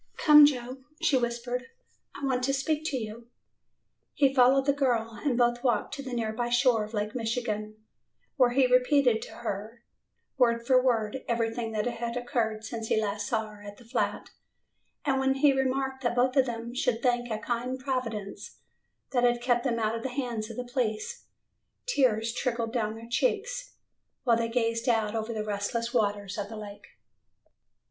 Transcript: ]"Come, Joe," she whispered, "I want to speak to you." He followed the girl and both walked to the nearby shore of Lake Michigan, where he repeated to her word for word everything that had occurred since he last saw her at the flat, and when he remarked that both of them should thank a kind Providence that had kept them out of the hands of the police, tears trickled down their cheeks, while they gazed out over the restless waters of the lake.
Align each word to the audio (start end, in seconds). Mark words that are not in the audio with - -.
]"Come, 0.25 0.47
Joe," 0.47 0.79
she 0.99 1.15
whispered, 1.15 1.67
"I 2.15 2.25
want 2.25 2.41
to 2.45 2.55
speak 2.55 2.83
to 2.85 2.97
you." 2.97 3.27
He 4.15 4.33
followed 4.33 4.65
the 4.65 4.73
girl 4.73 5.11
and 5.23 5.37
both 5.37 5.63
walked 5.63 5.93
to 5.93 6.01
the 6.01 6.11
nearby 6.11 6.49
shore 6.49 6.83
of 6.83 6.95
Lake 6.95 7.13
Michigan, 7.13 7.75
where 8.35 8.49
he 8.49 8.65
repeated 8.65 9.21
to 9.21 9.31
her 9.33 9.83
word 10.39 10.65
for 10.65 10.81
word 10.83 11.23
everything 11.27 11.71
that 11.73 11.85
had 11.85 12.17
occurred 12.17 12.63
since 12.65 12.87
he 12.87 12.99
last 12.99 13.27
saw 13.27 13.45
her 13.51 13.61
at 13.61 13.77
the 13.77 13.85
flat, 13.85 14.31
and 15.05 15.19
when 15.19 15.35
he 15.35 15.53
remarked 15.53 16.01
that 16.01 16.15
both 16.15 16.35
of 16.35 16.47
them 16.47 16.73
should 16.73 17.03
thank 17.03 17.29
a 17.29 17.37
kind 17.37 17.79
Providence 17.79 18.57
that 19.11 19.23
had 19.23 19.39
kept 19.39 19.63
them 19.63 19.77
out 19.77 19.93
of 19.95 20.01
the 20.01 20.09
hands 20.09 20.49
of 20.49 20.57
the 20.57 20.63
police, 20.65 21.25
tears 21.85 22.33
trickled 22.33 22.73
down 22.73 22.95
their 22.95 23.07
cheeks, 23.07 23.75
while 24.23 24.35
they 24.35 24.49
gazed 24.49 24.89
out 24.89 25.13
over 25.13 25.31
the 25.31 25.43
restless 25.45 25.93
waters 25.93 26.39
of 26.39 26.49
the 26.49 26.57
lake. 26.57 26.87